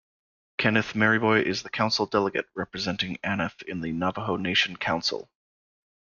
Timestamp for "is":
1.43-1.61